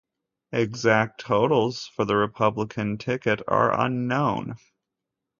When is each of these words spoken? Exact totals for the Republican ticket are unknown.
Exact 0.53 1.21
totals 1.21 1.85
for 1.85 2.05
the 2.05 2.15
Republican 2.15 2.97
ticket 2.97 3.43
are 3.47 3.79
unknown. 3.79 4.55